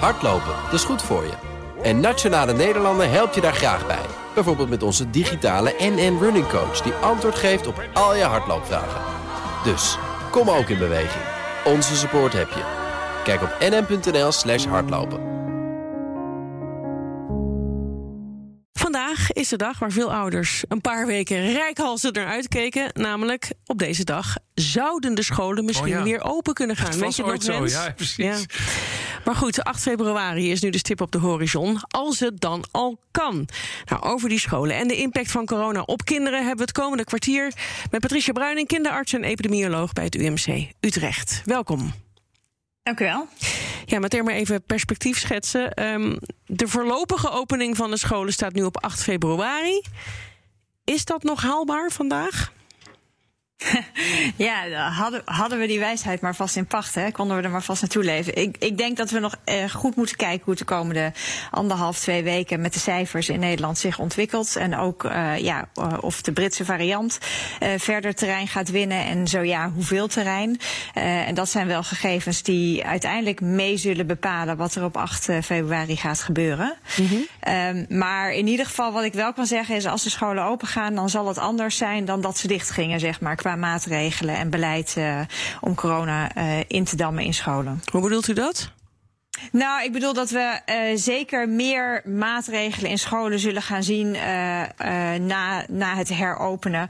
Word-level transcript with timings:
Hardlopen, 0.00 0.54
dat 0.64 0.72
is 0.72 0.84
goed 0.84 1.02
voor 1.02 1.24
je. 1.24 1.32
En 1.82 2.00
Nationale 2.00 2.52
Nederlanden 2.52 3.10
helpt 3.10 3.34
je 3.34 3.40
daar 3.40 3.54
graag 3.54 3.86
bij. 3.86 4.04
Bijvoorbeeld 4.34 4.68
met 4.68 4.82
onze 4.82 5.10
digitale 5.10 5.74
NN 5.78 6.18
Running 6.20 6.48
Coach... 6.48 6.80
die 6.80 6.92
antwoord 6.92 7.34
geeft 7.34 7.66
op 7.66 7.82
al 7.92 8.16
je 8.16 8.22
hardloopvragen. 8.22 9.00
Dus, 9.64 9.98
kom 10.30 10.50
ook 10.50 10.68
in 10.68 10.78
beweging. 10.78 11.24
Onze 11.64 11.96
support 11.96 12.32
heb 12.32 12.48
je. 12.50 12.62
Kijk 13.24 13.42
op 13.42 13.56
nn.nl 13.60 14.32
slash 14.32 14.64
hardlopen. 14.64 15.32
Vandaag 18.72 19.32
is 19.32 19.48
de 19.48 19.56
dag 19.56 19.78
waar 19.78 19.90
veel 19.90 20.12
ouders 20.12 20.64
een 20.68 20.80
paar 20.80 21.06
weken 21.06 21.52
rijkhalsend 21.52 22.14
naar 22.14 22.26
uitkeken. 22.26 22.90
Namelijk 22.92 23.52
op 23.66 23.78
deze 23.78 24.04
dag 24.04 24.36
zouden 24.54 25.14
de 25.14 25.22
scholen 25.22 25.64
misschien 25.64 25.92
Oh 25.92 25.98
ja. 25.98 26.02
weer 26.02 26.22
open 26.22 26.54
kunnen 26.54 26.76
gaan. 26.76 26.90
Het 26.90 26.96
Weet 26.98 27.16
je 27.16 27.22
nog, 27.22 27.42
zo, 27.42 27.66
ja, 27.66 27.92
precies. 27.96 28.46
Maar 29.24 29.34
goed, 29.34 29.64
8 29.64 29.82
februari 29.82 30.50
is 30.50 30.60
nu 30.60 30.70
de 30.70 30.78
stip 30.78 31.00
op 31.00 31.12
de 31.12 31.18
horizon. 31.18 31.78
Als 31.88 32.20
het 32.20 32.40
dan 32.40 32.64
al 32.70 32.98
kan. 33.10 33.48
Nou, 33.84 34.02
over 34.02 34.28
die 34.28 34.38
scholen 34.38 34.76
en 34.76 34.88
de 34.88 34.96
impact 34.96 35.30
van 35.30 35.46
corona 35.46 35.82
op 35.82 36.04
kinderen 36.04 36.38
hebben 36.38 36.56
we 36.56 36.62
het 36.62 36.72
komende 36.72 37.04
kwartier 37.04 37.52
met 37.90 38.00
Patricia 38.00 38.32
Bruining, 38.32 38.66
kinderarts 38.66 39.12
en 39.12 39.24
epidemioloog 39.24 39.92
bij 39.92 40.04
het 40.04 40.14
UMC 40.14 40.70
Utrecht. 40.80 41.42
Welkom. 41.44 41.92
Dank 42.82 43.00
u 43.00 43.04
wel. 43.04 43.28
Ja, 43.84 43.98
meteen 43.98 44.24
maar 44.24 44.34
even 44.34 44.62
perspectief 44.62 45.18
schetsen. 45.18 45.74
Ehm, 45.74 46.16
de 46.46 46.68
voorlopige 46.68 47.30
opening 47.30 47.76
van 47.76 47.90
de 47.90 47.96
scholen 47.96 48.32
staat 48.32 48.52
nu 48.52 48.62
op 48.62 48.82
8 48.84 49.02
februari. 49.02 49.82
Is 50.84 51.04
dat 51.04 51.22
nog 51.22 51.42
haalbaar 51.42 51.90
vandaag? 51.90 52.52
Ja, 54.36 54.88
hadden, 54.90 55.22
hadden 55.24 55.58
we 55.58 55.66
die 55.66 55.78
wijsheid 55.78 56.20
maar 56.20 56.34
vast 56.34 56.56
in 56.56 56.66
pacht, 56.66 56.94
hè? 56.94 57.10
konden 57.10 57.36
we 57.36 57.42
er 57.42 57.50
maar 57.50 57.62
vast 57.62 57.82
naartoe 57.82 58.04
leven. 58.04 58.36
Ik, 58.36 58.56
ik 58.58 58.78
denk 58.78 58.96
dat 58.96 59.10
we 59.10 59.18
nog 59.18 59.34
eh, 59.44 59.70
goed 59.70 59.96
moeten 59.96 60.16
kijken 60.16 60.44
hoe 60.44 60.54
het 60.54 60.68
de 60.68 60.74
komende 60.74 61.12
anderhalf, 61.50 61.98
twee 61.98 62.22
weken 62.22 62.60
met 62.60 62.72
de 62.72 62.78
cijfers 62.78 63.28
in 63.28 63.40
Nederland 63.40 63.78
zich 63.78 63.98
ontwikkelt. 63.98 64.56
En 64.56 64.76
ook 64.76 65.04
eh, 65.04 65.38
ja, 65.38 65.68
eh, 65.74 65.92
of 66.00 66.22
de 66.22 66.32
Britse 66.32 66.64
variant 66.64 67.18
eh, 67.60 67.70
verder 67.76 68.14
terrein 68.14 68.48
gaat 68.48 68.70
winnen 68.70 69.04
en 69.04 69.28
zo 69.28 69.40
ja, 69.40 69.70
hoeveel 69.70 70.06
terrein. 70.06 70.58
Eh, 70.94 71.28
en 71.28 71.34
dat 71.34 71.48
zijn 71.48 71.66
wel 71.66 71.82
gegevens 71.82 72.42
die 72.42 72.84
uiteindelijk 72.84 73.40
mee 73.40 73.76
zullen 73.76 74.06
bepalen 74.06 74.56
wat 74.56 74.74
er 74.74 74.84
op 74.84 74.96
8 74.96 75.28
februari 75.42 75.96
gaat 75.96 76.20
gebeuren. 76.20 76.76
Ehm, 77.40 77.84
maar 77.88 78.32
in 78.32 78.46
ieder 78.46 78.66
geval, 78.66 78.92
wat 78.92 79.04
ik 79.04 79.12
wel 79.12 79.32
kan 79.32 79.46
zeggen 79.46 79.76
is, 79.76 79.86
als 79.86 80.02
de 80.02 80.10
scholen 80.10 80.44
open 80.44 80.68
gaan, 80.68 80.94
dan 80.94 81.10
zal 81.10 81.28
het 81.28 81.38
anders 81.38 81.76
zijn 81.76 82.04
dan 82.04 82.20
dat 82.20 82.38
ze 82.38 82.48
dicht 82.48 82.70
gingen, 82.70 83.00
zeg 83.00 83.20
maar, 83.20 83.36
qua 83.44 83.56
maatregelen 83.56 84.36
en 84.36 84.50
beleid 84.50 84.94
eh, 84.96 85.20
om 85.60 85.74
corona 85.74 86.34
eh, 86.34 86.58
in 86.66 86.84
te 86.84 86.96
dammen 86.96 87.24
in 87.24 87.34
scholen. 87.34 87.82
Hoe 87.92 88.00
bedoelt 88.00 88.28
u 88.28 88.32
dat? 88.32 88.70
Nou, 89.52 89.84
ik 89.84 89.92
bedoel 89.92 90.12
dat 90.12 90.30
we 90.30 90.60
eh, 90.64 90.76
zeker 90.94 91.48
meer 91.48 92.02
maatregelen 92.04 92.90
in 92.90 92.98
scholen 92.98 93.38
zullen 93.38 93.62
gaan 93.62 93.82
zien 93.82 94.14
eh, 94.14 94.62
eh, 94.62 95.20
na, 95.20 95.64
na 95.68 95.96
het 95.96 96.08
heropenen. 96.08 96.88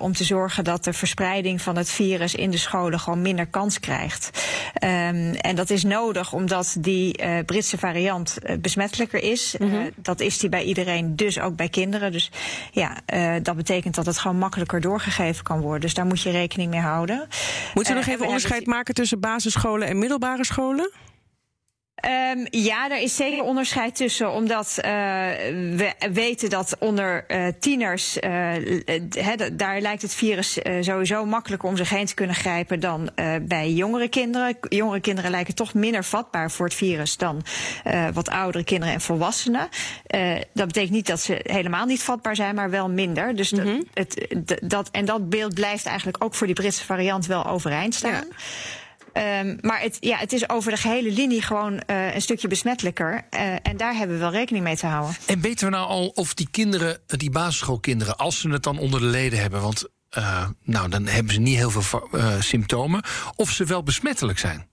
om 0.00 0.12
te 0.12 0.24
zorgen 0.24 0.64
dat 0.64 0.84
de 0.84 0.92
verspreiding 0.92 1.62
van 1.62 1.76
het 1.76 1.90
virus 1.90 2.34
in 2.34 2.50
de 2.50 2.56
scholen 2.56 3.00
gewoon 3.00 3.22
minder 3.22 3.46
kans 3.46 3.80
krijgt. 3.80 4.30
Ehm, 4.74 5.34
en 5.34 5.56
dat 5.56 5.70
is 5.70 5.84
nodig 5.84 6.32
omdat 6.32 6.76
die 6.78 7.18
Britse 7.44 7.78
variant 7.78 8.38
besmettelijker 8.60 9.22
is. 9.22 9.56
Eh, 9.56 9.68
dat 9.96 10.20
is 10.20 10.38
die 10.38 10.48
bij 10.48 10.62
iedereen, 10.62 11.16
dus 11.16 11.40
ook 11.40 11.56
bij 11.56 11.68
kinderen. 11.68 12.12
Dus 12.12 12.30
ja, 12.70 12.96
dat 13.42 13.56
betekent 13.56 13.94
dat 13.94 14.06
het 14.06 14.18
gewoon 14.18 14.38
makkelijker 14.38 14.80
doorgegeven 14.80 15.44
kan 15.44 15.60
worden. 15.60 15.80
Dus 15.80 15.94
daar 15.94 16.06
moet 16.06 16.22
je 16.22 16.30
rekening 16.30 16.70
mee 16.70 16.80
houden. 16.80 17.28
Moeten 17.74 17.94
we 17.94 18.00
nog 18.00 18.08
even 18.08 18.26
onderscheid 18.26 18.66
maken 18.66 18.94
tussen 18.94 19.20
basisscholen 19.20 19.88
en 19.88 19.98
middelbare 19.98 20.44
scholen? 20.44 20.90
Ehm, 22.00 22.46
ja, 22.50 22.90
er 22.90 22.98
is 23.00 23.16
zeker 23.16 23.42
onderscheid 23.42 23.96
tussen, 23.96 24.32
omdat 24.32 24.78
eh, 24.78 24.92
we 25.76 25.92
weten 26.12 26.50
dat 26.50 26.76
onder 26.78 27.24
eh, 27.26 27.46
tieners, 27.58 28.18
eh, 28.18 28.30
he, 29.10 29.56
daar 29.56 29.80
lijkt 29.80 30.02
het 30.02 30.14
virus 30.14 30.58
sowieso 30.80 31.24
makkelijker 31.24 31.68
om 31.68 31.76
zich 31.76 31.88
heen 31.90 32.06
te 32.06 32.14
kunnen 32.14 32.36
grijpen 32.36 32.80
dan 32.80 33.10
bij 33.42 33.70
jongere 33.72 34.08
kinderen. 34.08 34.56
Jongere 34.68 35.00
kinderen 35.00 35.30
lijken 35.30 35.54
toch 35.54 35.74
minder 35.74 36.04
vatbaar 36.04 36.50
voor 36.50 36.66
het 36.66 36.74
virus 36.74 37.16
dan 37.16 37.42
wat 38.12 38.28
oudere 38.28 38.64
kinderen 38.64 38.94
en 38.94 39.00
volwassenen. 39.00 39.68
Dat 40.52 40.66
betekent 40.66 40.90
niet 40.92 41.06
dat 41.06 41.20
ze 41.20 41.40
helemaal 41.42 41.86
niet 41.86 42.02
vatbaar 42.02 42.36
zijn, 42.36 42.54
maar 42.54 42.70
wel 42.70 42.88
minder. 42.90 43.36
Dus 43.36 43.48
dat- 43.50 43.66
het, 43.94 44.58
dat, 44.62 44.88
en 44.90 45.04
dat 45.04 45.28
beeld 45.28 45.54
blijft 45.54 45.86
eigenlijk 45.86 46.24
ook 46.24 46.34
voor 46.34 46.46
die 46.46 46.56
Britse 46.56 46.84
variant 46.84 47.26
wel 47.26 47.46
overeind 47.46 47.94
staan. 47.94 48.10
Ja. 48.12 48.24
Ehm, 49.12 49.56
maar 49.60 49.80
het, 49.80 49.96
ja, 50.00 50.16
het 50.16 50.32
is 50.32 50.48
over 50.48 50.70
de 50.70 50.76
gehele 50.76 51.10
linie 51.10 51.42
gewoon 51.42 51.78
eh, 51.78 52.14
een 52.14 52.22
stukje 52.22 52.48
besmettelijker. 52.48 53.26
Eh, 53.30 53.54
en 53.62 53.76
daar 53.76 53.94
hebben 53.94 54.16
we 54.16 54.22
wel 54.22 54.32
rekening 54.32 54.64
mee 54.64 54.76
te 54.76 54.86
houden. 54.86 55.16
En 55.26 55.40
weten 55.40 55.66
we 55.66 55.72
nou 55.72 55.88
al 55.88 56.08
of 56.08 56.34
die 56.34 56.48
kinderen, 56.50 56.98
eh, 57.06 57.18
die 57.18 57.30
basisschoolkinderen, 57.30 58.16
als 58.16 58.40
ze 58.40 58.48
het 58.50 58.62
dan 58.62 58.78
onder 58.78 59.00
de 59.00 59.06
leden 59.06 59.40
hebben, 59.40 59.60
want 59.60 59.88
nou, 60.62 60.88
dan 60.88 61.06
hebben 61.06 61.34
ze 61.34 61.40
niet 61.40 61.56
heel 61.56 61.70
veel 61.70 62.08
symptomen, 62.40 63.02
of 63.36 63.50
ze 63.50 63.64
wel 63.64 63.82
besmettelijk 63.82 64.38
zijn? 64.38 64.68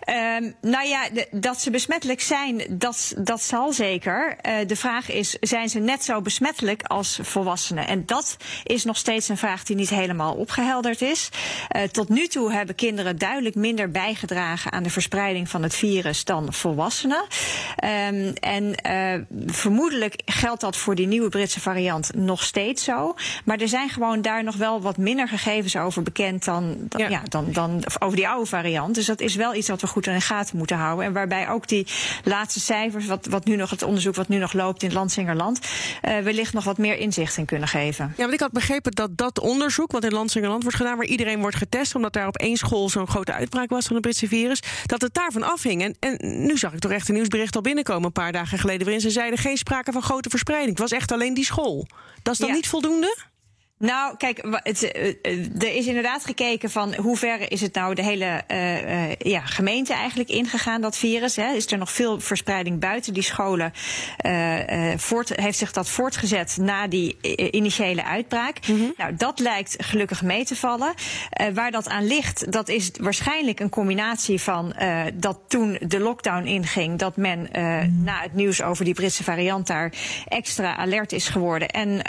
Ehm, 0.00 0.50
nou 0.60 0.86
ja, 0.88 1.08
de- 1.12 1.28
dat 1.30 1.60
ze 1.60 1.70
besmettelijk 1.70 2.20
zijn, 2.20 2.62
dat, 2.70 3.14
dat 3.18 3.42
zal 3.42 3.72
zeker. 3.72 4.36
Eh, 4.40 4.54
de 4.66 4.76
vraag 4.76 5.10
is, 5.10 5.36
zijn 5.40 5.68
ze 5.68 5.78
net 5.78 6.04
zo 6.04 6.20
besmettelijk 6.20 6.82
als 6.82 7.18
volwassenen? 7.22 7.86
En 7.86 8.06
dat 8.06 8.36
is 8.64 8.84
nog 8.84 8.96
steeds 8.96 9.28
een 9.28 9.36
vraag 9.36 9.62
die 9.64 9.76
niet 9.76 9.88
helemaal 9.90 10.34
opgehelderd 10.34 11.02
is. 11.02 11.28
Eh, 11.68 11.82
tot 11.82 12.08
nu 12.08 12.26
toe 12.26 12.52
hebben 12.52 12.74
kinderen 12.74 13.18
duidelijk 13.18 13.54
minder 13.54 13.90
bijgedragen 13.90 14.72
aan 14.72 14.82
de 14.82 14.90
verspreiding 14.90 15.48
van 15.48 15.62
het 15.62 15.74
virus 15.74 16.24
dan 16.24 16.52
volwassenen. 16.52 17.24
Ehm, 17.76 18.32
en 18.40 18.74
eh, 18.74 19.14
vermoedelijk 19.46 20.22
geldt 20.24 20.60
dat 20.60 20.76
voor 20.76 20.94
die 20.94 21.06
nieuwe 21.06 21.28
Britse 21.28 21.60
variant 21.60 22.14
nog 22.14 22.42
steeds 22.42 22.84
zo. 22.84 23.14
Maar 23.44 23.58
er 23.58 23.68
zijn 23.68 23.88
gewoon 23.88 24.22
daar 24.22 24.44
nog 24.44 24.56
wel 24.56 24.80
wat 24.80 24.96
minder 24.96 25.28
gegevens 25.28 25.76
over 25.76 26.02
bekend 26.02 26.44
dan, 26.44 26.76
dan, 26.88 27.00
Ja. 27.00 27.08
ja. 27.08 27.22
dan, 27.28 27.52
dan 27.52 27.82
over 27.98 28.16
die 28.16 28.28
oude 28.28 28.46
variant. 28.46 28.94
Dus 28.94 29.06
dat 29.06 29.20
is 29.20 29.34
wel 29.34 29.54
iets 29.54 29.68
wat 29.68 29.80
we 29.80 29.86
goed 29.86 29.97
in 30.06 30.14
de 30.14 30.20
gaten 30.20 30.56
moeten 30.56 30.76
houden. 30.76 31.04
En 31.04 31.12
waarbij 31.12 31.48
ook 31.48 31.68
die 31.68 31.86
laatste 32.24 32.60
cijfers, 32.60 33.06
wat, 33.06 33.26
wat 33.26 33.44
nu 33.44 33.56
nog 33.56 33.70
het 33.70 33.82
onderzoek 33.82 34.14
wat 34.14 34.28
nu 34.28 34.38
nog 34.38 34.52
loopt 34.52 34.82
in 34.82 34.92
Landsingerland, 34.92 35.60
eh 36.02 36.18
wellicht 36.18 36.52
nog 36.52 36.64
wat 36.64 36.78
meer 36.78 36.96
inzicht 36.98 37.36
in 37.36 37.44
kunnen 37.44 37.68
geven. 37.68 38.12
Ja, 38.16 38.22
want 38.22 38.32
ik 38.32 38.40
had 38.40 38.52
begrepen 38.52 38.92
dat 38.92 39.16
dat 39.16 39.38
onderzoek, 39.40 39.92
wat 39.92 40.04
in 40.04 40.12
Landsingerland 40.12 40.62
wordt 40.62 40.76
gedaan, 40.78 40.96
waar 40.96 41.06
iedereen 41.06 41.40
wordt 41.40 41.56
getest, 41.56 41.94
omdat 41.94 42.12
daar 42.12 42.26
op 42.26 42.36
één 42.36 42.56
school 42.56 42.88
zo'n 42.88 43.06
grote 43.08 43.32
uitbraak 43.32 43.70
was 43.70 43.84
van 43.86 43.92
het 43.96 44.04
Britse 44.04 44.28
virus, 44.28 44.62
dat 44.86 45.00
het 45.00 45.14
daarvan 45.14 45.42
afhing. 45.42 45.82
En, 45.82 45.96
en 46.00 46.44
nu 46.46 46.58
zag 46.58 46.72
ik 46.72 46.78
toch 46.78 46.90
echt 46.92 47.08
een 47.08 47.14
nieuwsbericht 47.14 47.56
al 47.56 47.62
binnenkomen 47.62 48.04
een 48.04 48.12
paar 48.12 48.32
dagen 48.32 48.58
geleden, 48.58 48.82
waarin 48.82 49.00
ze 49.02 49.10
zeiden 49.10 49.38
geen 49.38 49.56
sprake 49.56 49.92
van 49.92 50.02
grote 50.02 50.28
verspreiding. 50.30 50.70
Het 50.70 50.78
was 50.80 50.92
echt 50.92 51.12
alleen 51.12 51.34
die 51.34 51.44
school. 51.44 51.86
Dat 52.22 52.32
is 52.32 52.38
dan 52.38 52.48
Ja. 52.48 52.54
niet 52.54 52.68
voldoende? 52.68 53.16
Nou, 53.78 54.16
kijk, 54.16 54.44
het, 54.62 54.92
eh, 54.92 55.08
eh, 55.22 55.62
er 55.62 55.74
is 55.74 55.86
inderdaad 55.86 56.24
gekeken 56.24 56.70
van 56.70 56.94
hoe 56.94 57.16
ver 57.16 57.50
is 57.50 57.60
het 57.60 57.74
nou 57.74 57.94
de 57.94 58.02
hele 58.02 58.42
eh, 58.46 59.14
ja, 59.14 59.40
gemeente 59.40 59.92
eigenlijk 59.92 60.28
ingegaan, 60.28 60.80
dat 60.80 60.96
virus. 60.96 61.36
Hè? 61.36 61.52
Is 61.52 61.72
er 61.72 61.78
nog 61.78 61.92
veel 61.92 62.20
verspreiding 62.20 62.80
buiten 62.80 63.14
die 63.14 63.22
scholen? 63.22 63.72
voort, 64.96 65.36
heeft 65.36 65.58
zich 65.58 65.72
dat 65.72 65.88
voortgezet 65.88 66.56
na 66.60 66.86
die 66.86 67.16
initiële 67.50 68.04
uitbraak? 68.04 68.58
Nou, 68.96 69.16
dat 69.16 69.38
lijkt 69.38 69.76
gelukkig 69.78 70.22
mee 70.22 70.44
te 70.44 70.56
vallen. 70.56 70.94
Waar 71.54 71.70
dat 71.70 71.88
aan 71.88 72.06
ligt, 72.06 72.52
dat 72.52 72.68
is 72.68 72.90
waarschijnlijk 73.00 73.60
een 73.60 73.68
combinatie 73.68 74.40
van 74.40 74.74
dat 75.14 75.38
toen 75.48 75.78
de 75.80 76.00
lockdown 76.00 76.46
inging, 76.46 76.98
dat 76.98 77.16
men 77.16 77.52
eh, 77.52 77.62
na 77.90 78.22
het 78.22 78.34
nieuws 78.34 78.62
over 78.62 78.84
die 78.84 78.94
Britse 78.94 79.24
variant 79.24 79.66
daar 79.66 79.92
extra 80.28 80.76
alert 80.76 81.12
is 81.12 81.28
geworden 81.28 81.68
en 81.68 82.02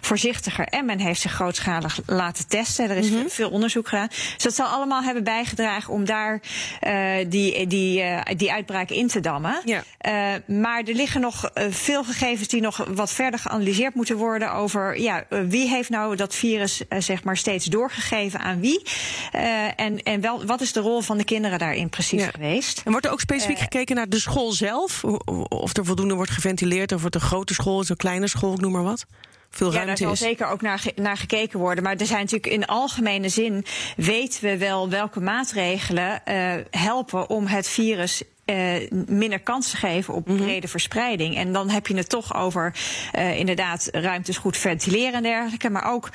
voorzichtiger. 0.00 0.64
En 0.64 0.84
men 0.84 1.00
heeft 1.08 1.20
zich 1.20 1.32
grootschalig 1.32 1.98
laten 2.06 2.48
testen. 2.48 2.90
Er 2.90 2.96
is 2.96 3.10
veel 3.28 3.50
onderzoek 3.50 3.88
gedaan. 3.88 4.08
Dus 4.08 4.42
dat 4.42 4.54
zal 4.54 4.66
allemaal 4.66 5.02
hebben 5.02 5.24
bijgedragen 5.24 5.92
om 5.92 6.04
daar 6.04 6.40
eh, 6.80 7.14
die, 7.28 7.66
die, 7.66 8.00
eh, 8.00 8.36
die 8.36 8.52
uitbraak 8.52 8.90
in 8.90 9.08
te 9.08 9.20
dammen. 9.20 9.60
Ja. 9.64 9.84
Eh, 9.98 10.12
maar 10.46 10.82
er 10.82 10.94
liggen 10.94 11.20
nog 11.20 11.50
veel 11.70 12.04
gegevens 12.04 12.48
die 12.48 12.60
nog 12.60 12.84
wat 12.88 13.12
verder 13.12 13.40
geanalyseerd 13.40 13.94
moeten 13.94 14.16
worden 14.16 14.52
over 14.52 15.00
ja, 15.00 15.24
wie 15.48 15.68
heeft 15.68 15.90
nou 15.90 16.16
dat 16.16 16.34
virus 16.34 16.82
zeg 16.98 17.24
maar 17.24 17.36
steeds 17.36 17.64
doorgegeven 17.64 18.40
aan 18.40 18.60
wie. 18.60 18.82
En 19.76 20.02
en 20.02 20.20
wel, 20.20 20.44
wat 20.44 20.60
is 20.60 20.72
de 20.72 20.80
rol 20.80 21.00
van 21.00 21.18
de 21.18 21.24
kinderen 21.24 21.58
daarin 21.58 21.88
precies 21.88 22.22
Ja. 22.22 22.30
geweest? 22.30 22.82
En 22.84 22.90
wordt 22.90 23.06
er 23.06 23.12
ook 23.12 23.20
specifiek 23.20 23.58
gekeken 23.58 23.96
naar 23.96 24.08
de 24.08 24.20
school 24.20 24.52
zelf? 24.52 25.04
Of 25.48 25.76
er 25.76 25.84
voldoende 25.84 26.14
wordt 26.14 26.30
geventileerd, 26.30 26.92
of 26.92 27.02
het 27.02 27.14
een 27.14 27.20
grote 27.20 27.54
school 27.54 27.80
is, 27.80 27.88
een 27.88 27.96
kleine 27.96 28.28
school, 28.28 28.52
ik 28.52 28.60
noem 28.60 28.72
maar 28.72 28.82
wat? 28.82 29.06
Veel 29.50 29.66
Ja, 29.66 29.72
daar 29.72 29.84
ruimte 29.84 30.02
zal 30.02 30.12
is. 30.12 30.18
zeker 30.18 30.46
ook 30.46 30.60
naar, 30.62 30.78
ge- 30.78 30.92
naar 30.96 31.16
gekeken 31.16 31.58
worden. 31.58 31.84
Maar 31.84 31.96
er 31.96 32.06
zijn 32.06 32.18
natuurlijk 32.20 32.52
in 32.52 32.66
algemene 32.66 33.28
zin 33.28 33.64
weten 33.96 34.42
we 34.42 34.58
wel 34.58 34.88
welke 34.88 35.20
maatregelen 35.20 36.24
eh, 36.24 36.54
helpen 36.70 37.28
om 37.30 37.46
het 37.46 37.68
virus 37.68 38.22
minder 39.06 39.40
kansen 39.40 39.78
geven 39.78 40.14
op 40.14 40.24
brede 40.24 40.68
verspreiding. 40.68 41.36
En 41.36 41.52
dan 41.52 41.70
heb 41.70 41.86
je 41.86 41.96
het 41.96 42.08
toch 42.08 42.34
over 42.34 42.74
inderdaad 43.36 43.88
ruimtes 43.92 44.36
goed 44.36 44.56
ventileren 44.56 45.12
en 45.12 45.22
dergelijke. 45.22 45.70
Maar 45.70 45.92
ook 45.92 46.10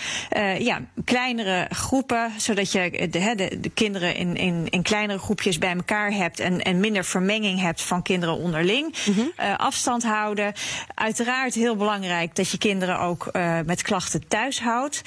ja, 0.58 0.82
kleinere 1.06 1.68
groepen, 1.70 2.32
zodat 2.38 2.72
je 2.72 3.08
de, 3.10 3.34
de, 3.36 3.60
de 3.60 3.70
kinderen 3.70 4.16
in, 4.16 4.36
in, 4.36 4.68
in 4.70 4.82
kleinere 4.82 5.20
groepjes 5.20 5.58
bij 5.58 5.76
elkaar 5.76 6.12
hebt 6.12 6.40
en, 6.40 6.62
en 6.62 6.80
minder 6.80 7.06
vermenging 7.06 7.62
hebt 7.62 7.82
van 7.82 8.02
kinderen 8.02 8.36
onderling. 8.36 8.96
afstand 9.58 10.04
houden. 10.04 10.54
Uiteraard 10.96 11.54
heel 11.54 11.76
belangrijk 11.76 12.36
dat 12.36 12.52
je 12.52 12.58
kinderen 12.58 13.00
ook 13.00 13.32
met 13.66 13.82
klachten 13.82 14.28
thuis 14.28 14.62
houdt. 14.62 15.02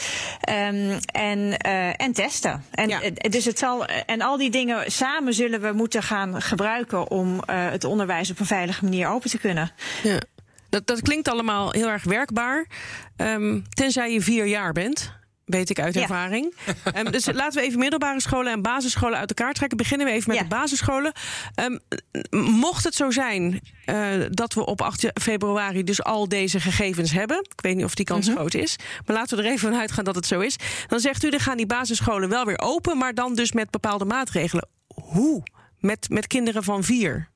Um, 0.51 0.99
en, 1.13 1.57
en 1.97 2.13
testen. 2.13 2.65
En, 2.71 3.15
dus 3.31 3.45
het 3.45 3.59
zal, 3.59 3.85
en 3.87 4.21
al 4.21 4.37
die 4.37 4.51
dingen 4.51 4.93
samen 4.93 5.35
zullen 5.35 5.61
we 5.61 5.73
moeten 5.73 6.03
gaan 6.03 6.43
gebruiken 6.43 7.11
om 7.17 7.41
het 7.47 7.85
onderwijs 7.85 8.31
op 8.31 8.41
een 8.41 8.47
veilige 8.47 8.85
manier 8.85 9.09
open 9.09 9.31
te 9.31 9.39
kunnen. 9.39 9.71
Ja. 10.03 10.19
Dat, 10.69 10.87
dat 10.87 11.03
klinkt 11.03 11.29
allemaal 11.29 11.71
heel 11.71 11.89
erg 11.89 12.05
werkbaar. 12.05 12.67
Um, 13.17 13.65
tenzij 13.69 14.13
je 14.13 14.21
vier 14.21 14.47
jaar 14.47 14.73
bent 14.73 15.15
weet 15.47 15.71
ik 15.71 15.81
uit 15.81 15.97
ervaring. 15.97 16.55
Um, 16.97 17.11
dus 17.11 17.33
laten 17.33 17.61
we 17.61 17.67
even 17.67 17.79
middelbare 17.79 18.21
scholen 18.21 18.53
en 18.53 18.63
basisscholen 18.63 19.19
uit 19.19 19.29
elkaar 19.29 19.53
trekken. 19.53 19.77
Beginnen 19.77 20.07
we 20.07 20.13
even 20.13 20.31
met 20.31 20.39
de 20.39 20.47
basisscholen. 20.47 21.13
Um, 21.61 21.81
mocht 22.41 22.85
het 22.85 22.95
zo 22.95 23.11
zijn 23.11 23.61
uh, 23.87 24.25
dat 24.31 24.55
we 24.55 24.67
op 24.67 24.81
8 24.81 25.11
februari 25.21 25.85
dus 25.85 26.03
al 26.03 26.29
deze 26.29 26.61
gegevens 26.61 27.13
hebben. 27.13 27.39
Ik 27.39 27.61
weet 27.61 27.77
niet 27.77 27.85
of 27.85 27.95
die 27.95 28.05
kans 28.05 28.27
mhm. 28.27 28.37
groot 28.37 28.55
is. 28.55 28.77
Maar 29.07 29.17
laten 29.17 29.37
we 29.37 29.43
er 29.43 29.51
even 29.51 29.71
van 29.71 29.79
uitgaan 29.79 30.05
dat 30.05 30.15
het 30.15 30.27
zo 30.27 30.41
is. 30.41 30.57
Dan 30.87 31.01
zegt 31.01 31.25
u, 31.25 31.31
dan 31.31 31.41
gaan 31.41 31.57
die 31.57 31.67
basisscholen 31.67 32.29
wel 32.29 32.45
weer 32.45 32.61
open. 32.61 32.99
Maar 32.99 33.15
dan 33.15 33.35
dus 33.35 33.53
met 33.53 33.71
bepaalde 33.71 34.05
maatregelen. 34.05 34.69
Hoe? 34.87 35.43
Met, 35.87 36.09
met 36.11 36.27
kinderen 36.27 36.63
van 36.63 36.85
vier? 36.85 37.29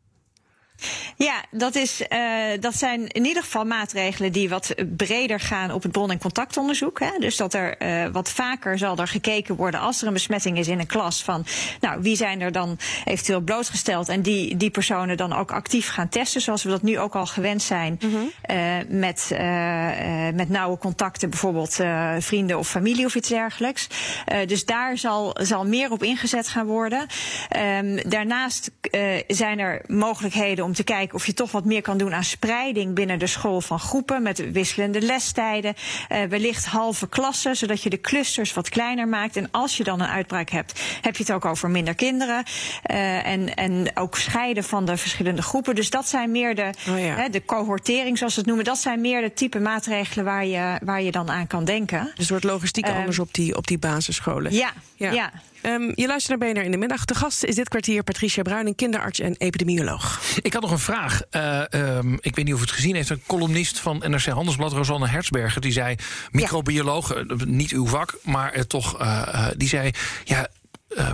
Ja, 1.17 1.44
dat, 1.50 1.75
is, 1.75 2.00
uh, 2.00 2.19
dat 2.61 2.75
zijn 2.75 3.06
in 3.06 3.25
ieder 3.25 3.43
geval 3.43 3.65
maatregelen 3.65 4.32
die 4.32 4.49
wat 4.49 4.75
breder 4.97 5.41
gaan 5.41 5.73
op 5.73 5.82
het 5.82 5.93
bron- 5.93 6.11
en 6.11 6.19
contactonderzoek. 6.19 7.00
Hè. 7.00 7.11
Dus 7.19 7.37
dat 7.37 7.55
er 7.55 7.82
uh, 7.82 8.12
wat 8.12 8.31
vaker 8.31 8.79
zal 8.79 8.97
er 8.97 9.09
gekeken 9.09 9.56
worden 9.56 9.81
als 9.81 10.00
er 10.00 10.06
een 10.06 10.12
besmetting 10.12 10.59
is 10.59 10.69
in 10.69 10.79
een 10.79 10.87
klas 10.87 11.23
van 11.23 11.47
nou, 11.81 12.03
wie 12.03 12.17
zijn 12.17 12.41
er 12.41 12.53
dan 12.53 12.79
eventueel 13.05 13.41
blootgesteld 13.41 14.09
en 14.09 14.23
die, 14.23 14.56
die 14.56 14.71
personen 14.71 15.17
dan 15.17 15.32
ook 15.32 15.53
actief 15.53 15.88
gaan 15.88 16.09
testen, 16.09 16.41
zoals 16.41 16.62
we 16.62 16.71
dat 16.71 16.83
nu 16.83 16.99
ook 16.99 17.15
al 17.15 17.26
gewend 17.26 17.62
zijn 17.62 17.99
mm 18.00 18.11
-hmm. 18.11 18.31
uh, 18.50 18.56
met, 18.88 19.29
met 20.35 20.49
nauwe 20.49 20.79
contacten, 20.79 21.31
bijvoorbeeld 21.31 21.79
vrienden 22.19 22.59
of 22.59 22.69
familie 22.69 23.06
of 23.06 23.15
iets 23.15 23.29
dergelijks. 23.29 23.87
dus 24.47 24.65
daar 24.65 24.99
zal, 24.99 25.37
zal 25.41 25.67
meer 25.67 25.91
op 25.91 26.03
ingezet 26.03 26.49
gaan 26.49 26.67
worden. 26.67 27.06
Um, 27.79 28.11
daarnaast 28.11 28.71
zijn 29.26 29.59
er 29.59 29.83
mogelijkheden 29.87 30.65
om 30.65 30.70
om 30.71 30.77
te 30.77 30.85
kijken 30.85 31.15
of 31.15 31.27
je 31.27 31.35
toch 31.35 31.53
wat 31.53 31.65
meer 31.65 31.83
kan 31.83 31.99
doen 31.99 32.15
aan 32.15 32.25
spreiding 32.25 32.95
binnen 32.95 33.19
de 33.19 33.27
school 33.27 33.61
van 33.61 33.79
groepen 33.79 34.23
met 34.23 34.53
wisselende 34.53 35.01
lestijden. 35.01 35.75
Uh, 36.13 36.23
wellicht 36.23 36.67
halve 36.67 37.09
klassen, 37.09 37.57
zodat 37.57 37.83
je 37.83 37.91
de 37.91 38.01
clusters 38.01 38.53
wat 38.53 38.69
kleiner 38.69 39.09
maakt. 39.09 39.37
En 39.37 39.49
als 39.51 39.77
je 39.77 39.85
dan 39.85 40.01
een 40.01 40.09
uitbraak 40.09 40.51
hebt, 40.51 40.81
heb 41.01 41.17
je 41.17 41.23
het 41.23 41.33
ook 41.33 41.45
over 41.45 41.71
minder 41.71 41.95
kinderen. 41.95 42.45
Uh, 42.91 43.27
en, 43.27 43.55
en 43.55 43.91
ook 43.95 44.17
scheiden 44.17 44.65
van 44.65 44.85
de 44.85 44.97
verschillende 44.97 45.43
groepen. 45.43 45.75
Dus 45.75 45.91
dat 45.91 46.09
zijn 46.09 46.31
meer 46.31 46.55
de, 46.55 46.71
oh 46.89 46.99
ja. 46.99 47.15
hè, 47.15 47.29
de 47.29 47.45
cohortering, 47.45 48.19
zoals 48.19 48.33
ze 48.33 48.39
het 48.39 48.49
noemen. 48.49 48.65
Dat 48.65 48.79
zijn 48.79 49.01
meer 49.01 49.21
de 49.21 49.33
type 49.33 49.61
maatregelen 49.61 50.25
waar 50.25 50.47
je, 50.47 50.79
waar 50.85 51.03
je 51.03 51.11
dan 51.11 51.31
aan 51.31 51.47
kan 51.47 51.65
denken. 51.65 52.13
Dus 52.15 52.29
wordt 52.29 52.45
logistiek 52.45 52.89
uh, 52.89 52.97
anders 52.97 53.19
op 53.19 53.35
die, 53.35 53.57
op 53.57 53.67
die 53.67 53.79
basisscholen. 53.79 54.53
Ja, 54.53 54.73
ja. 54.97 55.11
ja. 55.11 55.33
Um, 55.63 55.93
je 55.95 56.07
luistert 56.07 56.41
naar 56.41 56.53
BNR 56.53 56.63
in 56.63 56.71
de 56.71 56.77
middag. 56.77 57.05
De 57.05 57.15
gast 57.15 57.45
is 57.45 57.55
dit 57.55 57.69
kwartier 57.69 58.03
Patricia 58.03 58.43
Bruining, 58.43 58.77
kinderarts 58.77 59.21
en 59.21 59.35
epidemioloog. 59.39 60.21
Ik 60.43 60.53
had 60.61 60.71
nog 60.71 60.79
een 60.79 60.85
vraag. 60.85 61.23
Uh, 61.31 61.97
um, 61.97 62.19
ik 62.21 62.37
weet 62.37 62.45
niet 62.45 62.55
of 62.55 62.61
u 62.61 62.62
het 62.62 62.73
gezien 62.73 62.95
heeft. 62.95 63.11
Een 63.11 63.23
columnist 63.27 63.79
van 63.79 64.03
NRC 64.07 64.25
Handelsblad, 64.25 64.73
Rosanne 64.73 65.09
Hertzberger, 65.09 65.61
die 65.61 65.73
zei: 65.73 65.97
microbioloog, 66.31 67.15
ja. 67.15 67.25
niet 67.45 67.71
uw 67.71 67.87
vak, 67.87 68.19
maar 68.23 68.57
uh, 68.57 68.62
toch, 68.62 68.97
die 69.57 69.69
zei: 69.69 69.91
ja, 70.25 70.49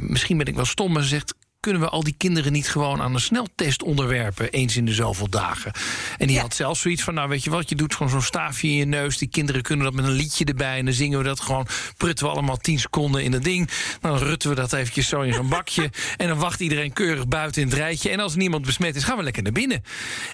misschien 0.01 0.39
ben 0.39 0.47
ik 0.47 0.55
wel 0.55 0.65
stom, 0.65 0.93
maar 0.93 1.03
ze 1.03 1.09
zegt 1.09 1.35
kunnen 1.67 1.85
we 1.85 1.91
al 1.91 2.03
die 2.03 2.15
kinderen 2.17 2.53
niet 2.53 2.69
gewoon 2.69 3.03
aan 3.03 3.15
een 3.15 3.21
sneltest 3.21 3.83
onderwerpen 3.83 4.51
eens 4.51 4.77
in 4.77 4.85
de 4.85 4.93
zoveel 4.93 5.29
dagen? 5.29 5.73
En 6.19 6.27
die 6.27 6.41
had 6.41 6.55
zelfs 6.55 6.81
zoiets 6.81 7.03
van: 7.03 7.15
Nou, 7.15 7.29
weet 7.29 7.45
je 7.45 7.51
wat, 7.51 7.69
je 7.69 7.75
doet 7.75 7.95
gewoon 7.95 8.13
zo'n 8.13 8.23
staafje 8.23 8.69
in 8.69 8.75
je 8.75 8.85
neus. 8.85 9.19
Die 9.19 9.29
kinderen 9.29 9.63
kunnen 9.63 9.85
dat 9.85 9.95
met 9.95 10.05
een 10.05 10.11
liedje 10.11 10.45
erbij. 10.45 10.79
En 10.79 10.85
dan 10.85 10.95
zingen 10.95 11.19
we 11.19 11.25
dat 11.25 11.41
gewoon, 11.41 11.67
prutten 11.97 12.27
we 12.27 12.33
allemaal 12.33 12.57
10 12.57 12.79
seconden 12.79 13.23
in 13.23 13.31
dat 13.31 13.43
ding. 13.43 13.71
Dan 14.01 14.19
rutten 14.19 14.49
we 14.49 14.55
dat 14.55 14.73
eventjes 14.73 15.09
zo 15.09 15.21
in 15.21 15.33
zo'n 15.33 15.49
bakje. 15.49 15.91
en 16.17 16.29
dan 16.29 16.39
wacht 16.39 16.61
iedereen 16.61 16.93
keurig 16.93 17.29
buiten 17.29 17.63
in 17.63 17.69
het 17.69 17.77
rijtje. 17.77 18.11
En 18.11 18.21
als 18.21 18.35
niemand 18.35 18.65
besmet 18.65 18.97
is, 18.97 19.05
gaan 19.05 19.17
we 19.17 19.23
lekker 19.23 19.43
naar 19.43 19.53
binnen. 19.53 19.83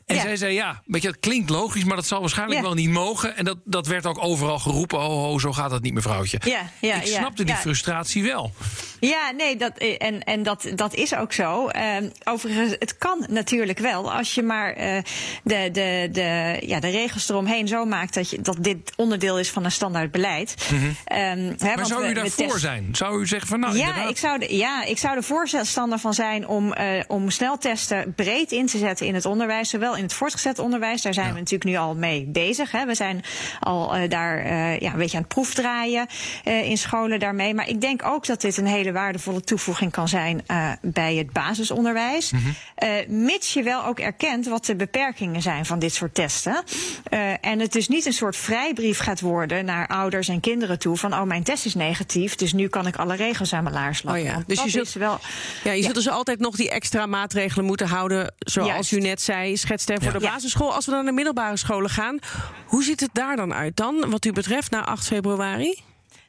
En 0.06 0.20
zij 0.20 0.36
zei: 0.36 0.54
Ja, 0.54 0.82
weet 0.86 1.02
je, 1.02 1.08
dat 1.08 1.20
klinkt 1.20 1.50
logisch, 1.50 1.84
maar 1.84 1.96
dat 1.96 2.06
zal 2.06 2.20
waarschijnlijk 2.20 2.60
wel 2.60 2.74
niet 2.74 2.90
mogen. 2.90 3.36
En 3.36 3.44
dat, 3.44 3.58
dat 3.64 3.86
werd 3.86 4.06
ook 4.06 4.22
overal 4.22 4.58
geroepen: 4.58 4.98
Ho, 4.98 5.18
ho, 5.18 5.38
zo 5.38 5.52
gaat 5.52 5.70
dat 5.70 5.82
niet, 5.82 5.94
mevrouwtje. 5.94 6.40
Ja, 6.44 6.70
ja, 6.80 7.02
Ik 7.02 7.06
snapte 7.06 7.44
die 7.44 7.54
frustratie 7.54 8.22
wel. 8.22 8.52
Ja, 9.00 9.30
nee, 9.30 9.56
dat, 9.56 9.78
en, 9.78 10.22
en 10.22 10.42
dat, 10.42 10.66
dat 10.74 10.94
is 10.94 11.14
ook 11.14 11.21
zo. 11.30 11.68
Uh, 11.68 12.10
overigens, 12.24 12.76
het 12.78 12.98
kan 12.98 13.26
natuurlijk 13.28 13.78
wel 13.78 14.12
als 14.12 14.34
je 14.34 14.42
maar 14.42 14.78
uh, 14.78 14.98
de, 15.42 15.68
de, 15.72 16.08
de, 16.12 16.62
ja, 16.66 16.80
de 16.80 16.88
regels 16.88 17.28
eromheen 17.28 17.68
zo 17.68 17.84
maakt 17.84 18.14
dat, 18.14 18.30
je, 18.30 18.40
dat 18.40 18.56
dit 18.60 18.92
onderdeel 18.96 19.38
is 19.38 19.50
van 19.50 19.64
een 19.64 19.72
standaard 19.72 20.10
beleid. 20.10 20.68
Mm 20.72 20.78
-hmm. 20.78 21.18
um, 21.18 21.54
maar 21.58 21.76
hè, 21.76 21.84
zou 21.84 22.08
u 22.08 22.12
daarvoor 22.12 22.58
zijn? 22.58 22.88
Zou 22.92 23.20
u 23.20 23.26
zeggen 23.26 23.48
van 23.48 23.60
nou, 23.60 23.76
ja, 23.76 24.08
ik 24.08 24.18
zou 24.18 24.38
de, 24.38 24.56
ja, 24.56 24.84
ik 24.84 24.98
zou 24.98 25.16
er 25.16 25.22
voorstander 25.22 25.98
van 25.98 26.14
zijn 26.14 26.48
om, 26.48 26.74
uh, 26.78 27.02
om 27.06 27.30
sneltesten 27.30 28.14
breed 28.14 28.52
in 28.52 28.66
te 28.66 28.78
zetten 28.78 29.06
in 29.06 29.14
het 29.14 29.24
onderwijs, 29.24 29.68
zowel 29.68 29.96
in 29.96 30.02
het 30.02 30.12
voortgezet 30.12 30.58
onderwijs. 30.58 31.02
Daar 31.02 31.14
zijn 31.14 31.26
ja. 31.26 31.32
we 31.32 31.38
natuurlijk 31.38 31.70
nu 31.70 31.76
al 31.76 31.94
mee 31.94 32.24
bezig. 32.24 32.70
Hè. 32.70 32.86
We 32.86 32.94
zijn 32.94 33.24
al 33.60 33.96
uh, 33.96 34.08
daar 34.08 34.46
ja, 34.82 34.92
een 34.92 34.98
beetje 34.98 35.16
aan 35.16 35.22
het 35.22 35.32
proefdraaien 35.32 36.06
in 36.44 36.78
scholen 36.78 37.20
daarmee. 37.20 37.54
Maar 37.54 37.68
ik 37.68 37.80
denk 37.80 38.04
ook 38.04 38.26
dat 38.26 38.40
dit 38.40 38.56
een 38.56 38.66
hele 38.66 38.92
waardevolle 38.92 39.40
toevoeging 39.40 39.92
kan 39.92 40.08
zijn 40.08 40.42
uh, 40.50 40.72
bij 41.12 41.22
het 41.22 41.32
basisonderwijs. 41.32 42.30
Mm 42.30 42.40
-hmm. 42.40 42.54
uh, 42.88 43.24
mits 43.26 43.52
je 43.52 43.62
wel 43.62 43.84
ook 43.84 43.98
erkent 43.98 44.46
wat 44.46 44.66
de 44.66 44.76
beperkingen 44.76 45.42
zijn 45.42 45.66
van 45.66 45.78
dit 45.78 45.94
soort 45.94 46.14
testen. 46.14 46.64
Uh, 47.10 47.32
en 47.40 47.58
het 47.58 47.72
dus 47.72 47.88
niet 47.88 48.06
een 48.06 48.12
soort 48.12 48.36
vrijbrief 48.36 48.98
gaat 48.98 49.20
worden 49.20 49.64
naar 49.64 49.86
ouders 49.86 50.28
en 50.28 50.40
kinderen 50.40 50.78
toe 50.78 50.96
van 50.96 51.14
oh 51.14 51.22
mijn 51.22 51.42
test 51.42 51.64
is 51.64 51.74
negatief, 51.74 52.34
dus 52.34 52.52
nu 52.52 52.68
kan 52.68 52.86
ik 52.86 52.96
alle 52.96 53.14
regels 53.14 53.52
aan 53.52 53.62
mijn 53.62 53.74
laars 53.74 54.02
lappen. 54.02 54.22
Oh 54.22 54.28
ja. 54.28 54.42
Dus 54.46 54.62
je 54.62 54.70
zult, 54.70 54.92
wel, 54.92 55.18
ja, 55.64 55.70
je 55.70 55.76
ja. 55.76 55.82
zult 55.82 55.94
dus 55.94 56.08
altijd 56.08 56.38
nog 56.38 56.56
die 56.56 56.70
extra 56.70 57.06
maatregelen 57.06 57.64
moeten 57.64 57.86
houden, 57.86 58.34
zoals 58.38 58.68
Juist. 58.68 58.92
u 58.92 58.98
net 58.98 59.22
zei, 59.22 59.56
schetste 59.56 59.94
voor 60.02 60.12
ja. 60.12 60.18
de 60.18 60.26
basisschool. 60.26 60.74
Als 60.74 60.86
we 60.86 60.92
dan 60.92 61.04
naar 61.04 61.14
middelbare 61.14 61.56
scholen 61.56 61.90
gaan, 61.90 62.18
hoe 62.66 62.82
ziet 62.82 63.00
het 63.00 63.10
daar 63.12 63.36
dan 63.36 63.54
uit 63.54 63.76
dan, 63.76 64.10
wat 64.10 64.24
u 64.24 64.32
betreft, 64.32 64.70
na 64.70 64.84
8 64.84 65.06
februari? 65.06 65.82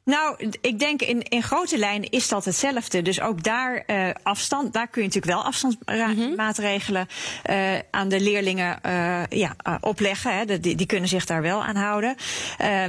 Nou, 0.05 0.51
ik 0.61 0.79
denk 0.79 1.01
in, 1.01 1.23
in 1.23 1.43
grote 1.43 1.77
lijnen 1.77 2.09
is 2.09 2.27
dat 2.27 2.45
hetzelfde. 2.45 3.01
Dus 3.01 3.21
ook 3.21 3.43
daar 3.43 3.83
uh, 3.87 4.09
afstand, 4.23 4.73
daar 4.73 4.87
kun 4.87 5.01
je 5.01 5.07
natuurlijk 5.07 5.33
wel 5.33 5.43
afstandsmaatregelen 5.43 7.07
uh, 7.49 7.79
aan 7.91 8.09
de 8.09 8.19
leerlingen 8.19 8.79
uh, 8.85 9.21
ja, 9.29 9.55
opleggen. 9.79 10.37
Hè. 10.37 10.59
Die, 10.59 10.75
die, 10.75 10.85
kunnen 10.85 11.09
zich 11.09 11.25
daar 11.25 11.41
wel 11.41 11.63
aan 11.63 11.75
houden. 11.75 12.15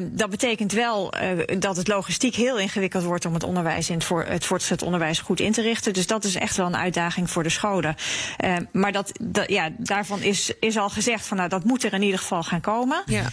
dat 0.03 0.31
betekent 0.31 0.73
wel 0.73 1.15
dat 1.59 1.77
het 1.77 1.89
logistiek 1.89 2.35
heel 2.35 2.59
ingewikkeld 2.59 3.05
wordt 3.05 3.25
om 3.25 3.35
het 3.35 3.45
onderwijs 3.45 3.89
in 3.89 3.95
het, 3.95 4.05
voor, 4.05 4.25
het 4.25 4.45
voortgezet 4.45 4.83
onderwijs 4.83 5.21
goed 5.21 5.41
in 5.41 5.53
te 5.53 5.63
richten. 5.63 5.93
Dus 5.93 6.07
dat 6.07 6.25
is 6.25 6.35
echt 6.35 6.57
wel 6.57 6.67
een 6.67 6.77
uitdaging 6.77 7.31
voor 7.31 7.43
de 7.43 7.49
scholen. 7.49 7.97
maar 8.73 8.93
dat, 8.93 9.13
dat, 9.21 9.51
ja, 9.51 9.71
daarvan 9.79 10.23
is, 10.23 10.53
is 10.61 10.77
al 10.77 10.91
gezegd 10.91 11.27
van 11.27 11.37
nou 11.37 11.49
dat 11.49 11.65
moet 11.65 11.85
er 11.85 11.93
in 11.93 12.03
ieder 12.03 12.19
geval 12.19 12.43
gaan 12.43 12.61
komen. 12.61 13.03
Ja. 13.07 13.25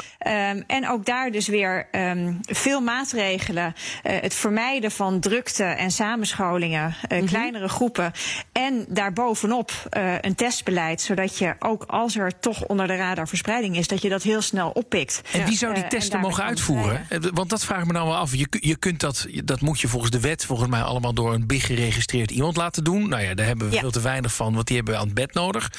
Um, 0.51 0.63
en 0.67 0.89
ook 0.89 1.05
daar 1.05 1.31
dus 1.31 1.47
weer 1.47 1.87
um, 1.91 2.39
veel 2.41 2.81
maatregelen. 2.81 3.70
Uh, 4.03 4.19
het 4.21 4.33
vermijden 4.33 4.91
van 4.91 5.19
drukte 5.19 5.63
en 5.63 5.91
samenscholingen, 5.91 6.87
uh, 6.87 7.11
mm 7.11 7.17
-hmm. 7.17 7.27
kleinere 7.27 7.69
groepen. 7.69 8.11
En 8.51 8.85
daarbovenop 8.87 9.71
uh, 9.97 10.13
een 10.21 10.35
testbeleid, 10.35 11.01
zodat 11.01 11.37
je 11.37 11.55
ook 11.59 11.83
als 11.83 12.17
er 12.17 12.39
toch 12.39 12.65
onder 12.65 12.87
de 12.87 12.95
radar 12.95 13.27
verspreiding 13.27 13.77
is, 13.77 13.87
dat 13.87 14.01
je 14.01 14.09
dat 14.09 14.23
heel 14.23 14.41
snel 14.41 14.69
oppikt. 14.69 15.21
En 15.31 15.45
wie 15.45 15.57
zou 15.57 15.73
die 15.73 15.87
testen 15.87 16.19
mogen 16.19 16.43
uitvoeren? 16.43 17.07
Want 17.33 17.49
dat 17.49 17.65
vraag 17.65 17.81
ik 17.81 17.87
me 17.87 17.93
nou 17.93 18.07
wel 18.07 18.17
af. 18.17 18.35
Je, 18.35 18.47
je 18.49 18.75
kunt 18.75 18.99
dat, 18.99 19.27
dat 19.43 19.61
moet 19.61 19.79
je 19.79 19.87
volgens 19.87 20.11
de 20.11 20.19
wet 20.19 20.45
volgens 20.45 20.69
mij 20.69 20.81
allemaal 20.81 21.13
door 21.13 21.33
een 21.33 21.47
big 21.47 21.65
geregistreerd 21.65 22.31
iemand 22.31 22.57
laten 22.57 22.83
doen. 22.83 23.09
Nou 23.09 23.23
ja, 23.23 23.33
daar 23.33 23.45
hebben 23.45 23.67
we 23.67 23.73
ja. 23.73 23.79
veel 23.79 23.91
te 23.91 24.01
weinig 24.01 24.33
van, 24.33 24.53
want 24.53 24.67
die 24.67 24.75
hebben 24.75 24.93
we 24.93 24.99
aan 24.99 25.05
het 25.05 25.15
bed 25.15 25.33
nodig. 25.33 25.71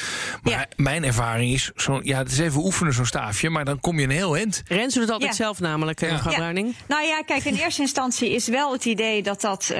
Maar 0.43 0.53
ja. 0.53 0.67
mijn 0.77 1.05
ervaring 1.05 1.53
is, 1.53 1.71
zo, 1.77 2.01
ja, 2.03 2.19
het 2.19 2.33
is 2.33 2.39
even 2.39 2.65
oefenen 2.65 2.93
zo'n 2.93 3.07
staafje, 3.07 3.51
maar 3.51 3.65
dan 3.65 3.81
kom 3.81 3.99
je 3.99 4.05
een 4.05 4.11
heel 4.11 4.37
eind. 4.37 4.63
Rens 4.67 4.95
doet 4.95 5.03
het 5.03 5.13
altijd 5.13 5.35
zelf 5.35 5.61
namelijk, 5.61 6.01
mevrouw 6.01 6.35
Bruining. 6.35 6.75
Nou 6.89 7.07
ja, 7.07 7.23
kijk, 7.23 7.45
in 7.45 7.55
eerste 7.55 7.82
instantie 7.83 8.31
is 8.31 8.49
wel 8.49 8.73
het 8.73 8.85
idee 8.85 9.23
dat 9.23 9.41
dat 9.41 9.71
uh, 9.73 9.79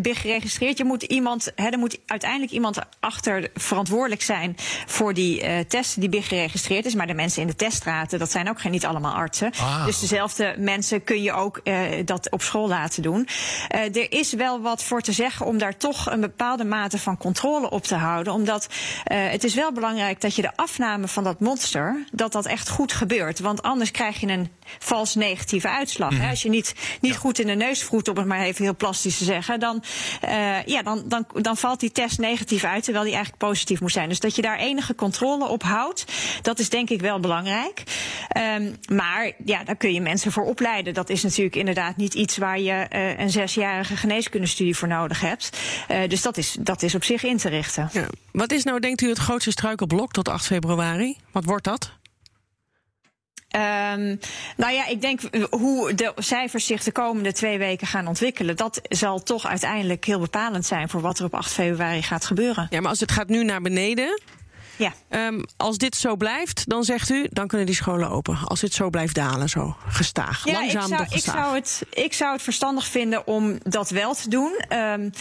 BIG 0.00 0.20
geregistreerd. 0.20 0.78
Je 0.78 0.84
moet 0.84 1.02
iemand, 1.02 1.52
hè, 1.54 1.68
er 1.68 1.78
moet 1.78 1.98
uiteindelijk 2.06 2.52
iemand 2.52 2.78
achter 3.00 3.50
verantwoordelijk 3.54 4.22
zijn 4.22 4.56
voor 4.86 5.14
die 5.14 5.42
uh, 5.42 5.58
test 5.58 6.00
die 6.00 6.08
BIG 6.08 6.28
geregistreerd 6.28 6.84
is. 6.84 6.94
Maar 6.94 7.06
de 7.06 7.14
mensen 7.14 7.42
in 7.42 7.46
de 7.46 7.56
teststraten, 7.56 8.18
dat 8.18 8.30
zijn 8.30 8.48
ook 8.48 8.60
geen, 8.60 8.72
niet 8.72 8.86
allemaal 8.86 9.14
artsen. 9.14 9.52
Ah. 9.60 9.84
Dus 9.84 10.00
dezelfde 10.00 10.54
mensen 10.58 11.04
kun 11.04 11.22
je 11.22 11.32
ook 11.32 11.60
uh, 11.64 11.80
dat 12.04 12.30
op 12.30 12.42
school 12.42 12.68
laten 12.68 13.02
doen. 13.02 13.28
er 13.68 14.12
is 14.12 14.32
wel 14.32 14.60
wat 14.60 14.82
voor 14.82 15.00
te 15.00 15.12
zeggen 15.12 15.46
om 15.46 15.58
daar 15.58 15.76
toch 15.76 16.10
een 16.10 16.20
bepaalde 16.20 16.64
mate 16.64 16.98
van 16.98 17.16
controle 17.16 17.70
op 17.70 17.82
te 17.82 17.94
houden. 17.94 18.32
Omdat 18.32 18.68
het 19.04 19.44
is 19.44 19.54
wel 19.54 19.72
belangrijk 19.72 20.20
dat 20.20 20.34
je 20.34 20.42
de 20.42 20.56
afname 20.56 21.08
van 21.08 21.24
dat 21.24 21.40
monster, 21.40 22.04
dat 22.12 22.32
dat 22.32 22.46
echt 22.46 22.68
goed 22.68 22.92
gebeurt. 22.92 23.38
Want 23.40 23.62
anders 23.62 23.90
krijg 23.90 24.20
je 24.20 24.26
een 24.26 24.50
vals 24.78 25.14
negatieve 25.14 25.68
uitslag. 25.68 26.10
Mm 26.10 26.18
-hmm. 26.18 26.30
Als 26.30 26.42
je 26.42 26.48
niet, 26.48 26.74
niet 27.00 27.13
goed 27.16 27.38
in 27.38 27.46
de 27.46 27.54
neus 27.54 27.82
vroet, 27.82 28.08
om 28.08 28.16
het 28.16 28.26
maar 28.26 28.40
even 28.40 28.64
heel 28.64 28.76
plastisch 28.76 29.18
te 29.18 29.24
zeggen, 29.24 29.60
dan, 29.60 29.82
uh, 30.24 30.62
ja, 30.64 30.82
dan, 30.82 31.02
dan, 31.06 31.26
dan 31.32 31.56
valt 31.56 31.80
die 31.80 31.92
test 31.92 32.18
negatief 32.18 32.64
uit, 32.64 32.84
terwijl 32.84 33.04
die 33.04 33.14
eigenlijk 33.14 33.44
positief 33.44 33.80
moet 33.80 33.92
zijn. 33.92 34.08
Dus 34.08 34.20
dat 34.20 34.36
je 34.36 34.42
daar 34.42 34.58
enige 34.58 34.94
controle 34.94 35.48
op 35.48 35.62
houdt, 35.62 36.04
dat 36.42 36.58
is 36.58 36.68
denk 36.68 36.90
ik 36.90 37.00
wel 37.00 37.20
belangrijk. 37.20 37.82
Um, 38.56 38.76
maar 38.88 39.32
ja, 39.44 39.64
daar 39.64 39.76
kun 39.76 39.92
je 39.92 40.00
mensen 40.00 40.32
voor 40.32 40.44
opleiden. 40.44 40.94
Dat 40.94 41.08
is 41.08 41.22
natuurlijk 41.22 41.56
inderdaad 41.56 41.96
niet 41.96 42.14
iets 42.14 42.36
waar 42.36 42.60
je 42.60 42.86
uh, 42.90 43.18
een 43.18 43.30
zesjarige 43.30 43.96
geneeskundestudie 43.96 44.76
voor 44.76 44.88
nodig 44.88 45.20
hebt. 45.20 45.58
Uh, 45.90 46.08
dus 46.08 46.22
dat 46.22 46.36
is, 46.36 46.56
dat 46.60 46.82
is 46.82 46.94
op 46.94 47.04
zich 47.04 47.24
in 47.24 47.36
te 47.36 47.48
richten. 47.48 47.88
Ja. 47.92 48.06
Wat 48.32 48.52
is 48.52 48.64
nou, 48.64 48.80
denkt 48.80 49.00
u, 49.00 49.08
het 49.08 49.18
grootste 49.18 49.50
struikelblok 49.50 50.12
tot 50.12 50.28
8 50.28 50.46
februari? 50.46 51.16
Wat 51.32 51.44
wordt 51.44 51.64
dat? 51.64 51.92
Um, 53.54 54.18
nou 54.56 54.72
ja, 54.72 54.86
ik 54.86 55.00
denk 55.00 55.20
hoe 55.50 55.94
de 55.94 56.12
cijfers 56.16 56.66
zich 56.66 56.82
de 56.82 56.92
komende 56.92 57.32
twee 57.32 57.58
weken 57.58 57.86
gaan 57.86 58.06
ontwikkelen, 58.06 58.56
dat 58.56 58.80
zal 58.88 59.22
toch 59.22 59.46
uiteindelijk 59.46 60.04
heel 60.04 60.18
bepalend 60.20 60.66
zijn 60.66 60.88
voor 60.88 61.00
wat 61.00 61.18
er 61.18 61.24
op 61.24 61.34
8 61.34 61.52
februari 61.52 62.02
gaat 62.02 62.24
gebeuren. 62.24 62.66
Ja, 62.70 62.80
maar 62.80 62.90
als 62.90 63.00
het 63.00 63.12
gaat 63.12 63.28
nu 63.28 63.44
naar 63.44 63.60
beneden. 63.60 64.20
Ja. 64.76 64.92
Um, 65.08 65.44
als 65.56 65.78
dit 65.78 65.96
zo 65.96 66.16
blijft, 66.16 66.68
dan 66.68 66.84
zegt 66.84 67.10
u, 67.10 67.26
dan 67.30 67.46
kunnen 67.46 67.66
die 67.66 67.74
scholen 67.74 68.10
open. 68.10 68.38
Als 68.44 68.60
dit 68.60 68.74
zo 68.74 68.90
blijft 68.90 69.14
dalen, 69.14 69.48
zo 69.48 69.76
gestaag. 69.88 70.44
Ja, 70.44 70.52
Langzaam 70.52 70.82
ik 70.82 70.88
zou, 70.88 70.98
toch 71.02 71.12
gestaag. 71.12 71.34
Ik 71.34 71.42
zou, 71.42 71.54
het, 71.54 71.82
ik 72.04 72.12
zou 72.12 72.32
het 72.32 72.42
verstandig 72.42 72.86
vinden 72.86 73.26
om 73.26 73.58
dat 73.62 73.90
wel 73.90 74.14
te 74.14 74.28
doen. 74.28 74.64
Um, 74.68 75.12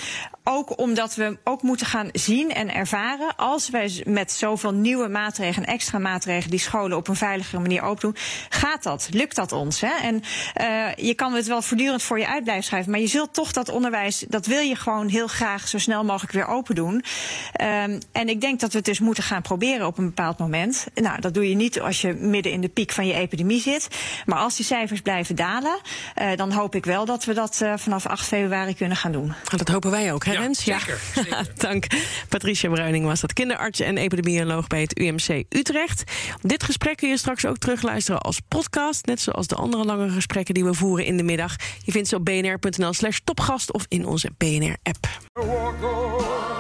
ook 0.44 0.80
omdat 0.80 1.16
we 1.16 1.38
ook 1.44 1.62
moeten 1.62 1.86
gaan 1.86 2.10
zien 2.12 2.54
en 2.54 2.74
ervaren. 2.74 3.36
Als 3.36 3.70
wij 3.70 4.04
met 4.06 4.32
zoveel 4.32 4.74
nieuwe 4.74 5.08
maatregelen, 5.08 5.68
extra 5.68 5.98
maatregelen, 5.98 6.50
die 6.50 6.60
scholen 6.60 6.98
op 6.98 7.08
een 7.08 7.16
veiligere 7.16 7.60
manier 7.60 7.82
open 7.82 8.02
doen, 8.02 8.16
gaat 8.50 8.84
dat? 8.84 9.08
Lukt 9.12 9.36
dat 9.36 9.52
ons? 9.52 9.82
Hè? 9.82 9.94
En 10.02 10.24
uh, 10.62 11.06
je 11.06 11.14
kan 11.14 11.34
het 11.34 11.48
wel 11.48 11.62
voortdurend 11.62 12.04
voor 12.04 12.20
je 12.20 12.28
uit 12.28 12.44
blijven 12.44 12.64
schrijven, 12.64 12.92
maar 12.92 13.00
je 13.00 13.08
zult 13.08 13.34
toch 13.34 13.52
dat 13.52 13.70
onderwijs, 13.70 14.26
dat 14.28 14.46
wil 14.46 14.60
je 14.60 14.76
gewoon 14.76 15.08
heel 15.08 15.28
graag 15.28 15.68
zo 15.68 15.78
snel 15.78 16.04
mogelijk 16.04 16.34
weer 16.34 16.48
open 16.48 16.76
doen. 16.76 16.94
Um, 16.94 18.00
en 18.12 18.30
ik 18.30 18.42
denk 18.42 18.60
dat 18.60 18.72
we 18.72 18.78
het 18.78 18.86
dus 18.86 19.00
moeten 19.00 19.24
gaan 19.24 19.42
proberen 19.44 19.88
op 19.88 19.98
een 19.98 20.06
bepaald 20.06 20.38
moment. 20.38 20.86
Nou, 20.96 21.22
dat 21.22 21.34
doe 21.34 21.50
je 21.50 21.56
niet 21.56 21.82
als 21.82 22.02
je 22.02 22.14
midden 22.14 22.52
in 22.52 22.62
de 22.62 22.70
piek 22.70 22.92
van 22.92 23.08
je 23.08 23.14
epidemie 23.14 23.62
zit. 23.62 23.88
Maar 24.26 24.40
als 24.40 24.56
die 24.56 24.66
cijfers 24.66 25.02
blijven 25.02 25.36
dalen, 25.36 25.80
uh, 26.22 26.36
dan 26.36 26.52
hoop 26.52 26.76
ik 26.76 26.86
wel 26.86 27.06
dat 27.06 27.26
we 27.26 27.34
dat 27.34 27.60
uh, 27.64 27.74
vanaf 27.78 28.06
8 28.06 28.28
februari 28.28 28.76
kunnen 28.76 28.98
gaan 28.98 29.12
doen. 29.12 29.34
Dat 29.58 29.68
hopen 29.68 29.92
wij 29.92 30.14
ook, 30.14 30.26
hè? 30.26 30.32
Ja, 30.32 30.40
Rens? 30.40 30.64
zeker, 30.64 31.00
zeker. 31.16 31.48
Dank. 31.58 31.88
Patricia 32.30 32.70
Bruining 32.70 33.06
was 33.06 33.22
dat 33.22 33.34
kinderarts 33.34 33.80
en 33.80 33.98
epidemioloog 33.98 34.68
bij 34.68 34.82
het 34.82 35.00
UMC 35.00 35.44
Utrecht. 35.50 36.04
Dit 36.42 36.64
gesprek 36.64 36.98
kun 36.98 37.10
je 37.10 37.18
straks 37.18 37.46
ook 37.46 37.58
terugluisteren 37.58 38.22
als 38.22 38.40
podcast. 38.48 39.06
Net 39.06 39.22
zoals 39.22 39.48
de 39.48 39.56
andere 39.56 39.84
lange 39.84 40.10
gesprekken 40.10 40.54
die 40.54 40.64
we 40.64 40.74
voeren 40.74 41.06
in 41.06 41.18
de 41.18 41.24
middag. 41.24 41.56
Je 41.84 41.92
vindt 41.92 42.08
ze 42.08 42.16
op 42.16 42.26
bnr.nl 42.26 42.94
slash 42.94 43.20
topgast 43.24 43.74
of 43.74 43.86
in 43.88 44.06
onze 44.06 44.32
BNR-app. 44.38 45.08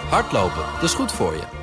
Hardlopen, 0.09 0.63
dat 0.73 0.83
is 0.83 0.93
goed 0.93 1.11
voor 1.11 1.33
je. 1.33 1.62